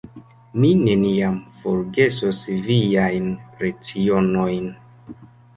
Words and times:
Mi 0.61 0.69
neniam 0.85 1.35
forgesos 1.59 2.41
viajn 2.69 3.29
lecionojn. 3.61 4.73